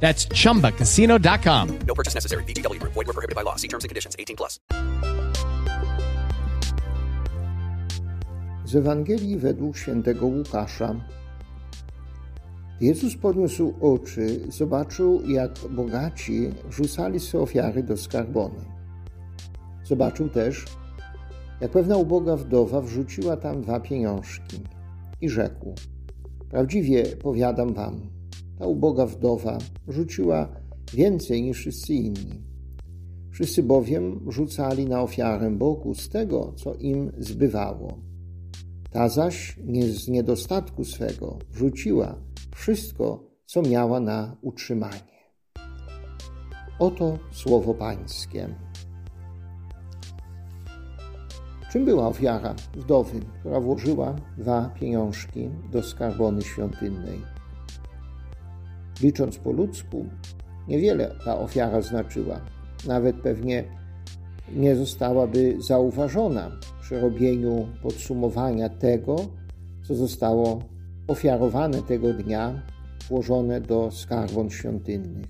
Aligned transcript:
That's 0.00 0.28
chumbacasino.com. 0.28 1.78
No 1.86 1.94
purchase 1.94 2.14
necessary. 2.14 2.44
VGW 2.44 2.78
Group. 2.78 2.92
Void 2.94 3.06
were 3.06 3.12
prohibited 3.12 3.34
by 3.34 3.42
law. 3.42 3.56
See 3.56 3.68
terms 3.68 3.84
and 3.84 3.88
conditions. 3.88 4.14
18 4.18 4.36
plus. 4.36 4.60
Z 8.64 8.76
Ewangelii 8.76 9.36
według 9.36 9.76
świętego 9.76 10.26
Łukasza. 10.26 10.94
Jezus 12.80 13.16
podniósł 13.16 13.74
oczy, 13.80 14.40
zobaczył, 14.48 15.22
jak 15.28 15.52
bogaci 15.70 16.50
rzucali 16.70 17.20
swe 17.20 17.38
ofiary 17.38 17.82
do 17.82 17.96
skarbony. 17.96 18.60
Zobaczył 19.84 20.28
też, 20.28 20.64
jak 21.60 21.70
pewna 21.70 21.96
uboga 21.96 22.36
wdowa 22.36 22.80
wrzuciła 22.80 23.36
tam 23.36 23.62
dwa 23.62 23.80
pieniążki 23.80 24.60
i 25.20 25.28
rzekł: 25.28 25.74
Prawdziwie 26.50 27.04
powiadam 27.04 27.74
wam, 27.74 28.15
ta 28.58 28.66
uboga 28.66 29.06
wdowa 29.06 29.58
rzuciła 29.88 30.48
więcej 30.94 31.42
niż 31.42 31.58
wszyscy 31.58 31.94
inni. 31.94 32.42
Wszyscy 33.30 33.62
bowiem 33.62 34.20
rzucali 34.28 34.86
na 34.86 35.02
ofiarę 35.02 35.50
Bogu 35.50 35.94
z 35.94 36.08
tego, 36.08 36.52
co 36.56 36.74
im 36.74 37.12
zbywało. 37.18 37.98
Ta 38.90 39.08
zaś 39.08 39.58
nie 39.64 39.88
z 39.88 40.08
niedostatku 40.08 40.84
swego 40.84 41.38
rzuciła 41.52 42.14
wszystko, 42.54 43.24
co 43.46 43.62
miała 43.62 44.00
na 44.00 44.36
utrzymanie. 44.42 45.16
Oto 46.78 47.18
słowo 47.32 47.74
Pańskie. 47.74 48.54
Czym 51.72 51.84
była 51.84 52.08
ofiara 52.08 52.54
wdowy, 52.74 53.20
która 53.40 53.60
włożyła 53.60 54.16
dwa 54.38 54.70
pieniążki 54.80 55.48
do 55.72 55.82
skarbony 55.82 56.42
świątynnej? 56.42 57.35
Licząc 59.02 59.38
po 59.38 59.52
ludzku, 59.52 60.06
niewiele 60.68 61.14
ta 61.24 61.38
ofiara 61.38 61.80
znaczyła. 61.80 62.40
Nawet 62.86 63.16
pewnie 63.16 63.64
nie 64.54 64.76
zostałaby 64.76 65.56
zauważona 65.60 66.50
przy 66.80 67.00
robieniu 67.00 67.68
podsumowania 67.82 68.68
tego, 68.68 69.16
co 69.82 69.94
zostało 69.94 70.62
ofiarowane 71.08 71.82
tego 71.82 72.12
dnia, 72.12 72.62
włożone 73.08 73.60
do 73.60 73.90
skarbon 73.90 74.50
świątynnych. 74.50 75.26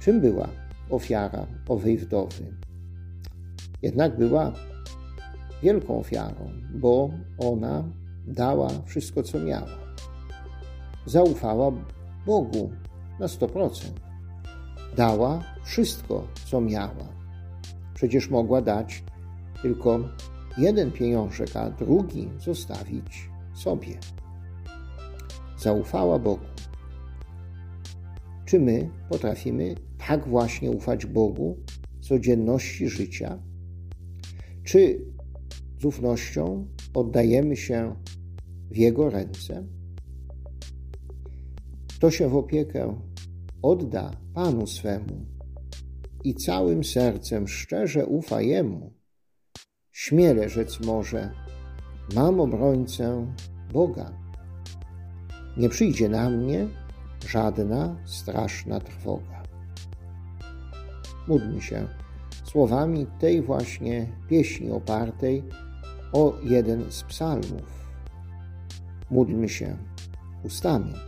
Czym 0.00 0.20
była 0.20 0.48
ofiara 0.90 1.46
owej 1.68 1.98
wdowy? 1.98 2.44
Jednak 3.82 4.18
była 4.18 4.52
wielką 5.62 5.98
ofiarą, 5.98 6.50
bo 6.74 7.10
ona 7.38 7.84
dała 8.26 8.68
wszystko, 8.86 9.22
co 9.22 9.40
miała. 9.40 9.87
Zaufała 11.08 11.72
Bogu 12.26 12.70
na 13.20 13.26
100%. 13.26 13.70
Dała 14.96 15.42
wszystko, 15.64 16.28
co 16.50 16.60
miała. 16.60 17.08
Przecież 17.94 18.30
mogła 18.30 18.62
dać 18.62 19.04
tylko 19.62 20.00
jeden 20.58 20.92
pieniążek, 20.92 21.56
a 21.56 21.70
drugi 21.70 22.28
zostawić 22.38 23.30
sobie. 23.54 23.98
Zaufała 25.58 26.18
Bogu. 26.18 26.44
Czy 28.44 28.60
my 28.60 28.90
potrafimy 29.08 29.74
tak 30.08 30.28
właśnie 30.28 30.70
ufać 30.70 31.06
Bogu 31.06 31.56
w 32.00 32.04
codzienności 32.06 32.88
życia? 32.88 33.38
Czy 34.64 35.00
z 35.80 35.84
ufnością 35.84 36.66
oddajemy 36.94 37.56
się 37.56 37.94
w 38.70 38.76
Jego 38.76 39.10
ręce? 39.10 39.77
Kto 41.98 42.10
się 42.10 42.28
w 42.28 42.36
opiekę 42.36 43.00
odda 43.62 44.10
Panu 44.34 44.66
swemu 44.66 45.26
i 46.24 46.34
całym 46.34 46.84
sercem 46.84 47.48
szczerze 47.48 48.06
ufa 48.06 48.40
Jemu, 48.40 48.92
śmiele 49.92 50.48
rzec 50.48 50.80
może, 50.80 51.30
mam 52.14 52.40
obrońcę 52.40 53.34
Boga. 53.72 54.12
Nie 55.56 55.68
przyjdzie 55.68 56.08
na 56.08 56.30
mnie 56.30 56.66
żadna 57.28 57.96
straszna 58.04 58.80
trwoga. 58.80 59.42
Módlmy 61.28 61.60
się 61.60 61.88
słowami 62.44 63.06
tej 63.18 63.42
właśnie 63.42 64.06
pieśni 64.28 64.70
opartej 64.70 65.44
o 66.12 66.34
jeden 66.42 66.92
z 66.92 67.02
psalmów. 67.02 67.88
Módlmy 69.10 69.48
się 69.48 69.76
ustami, 70.44 71.07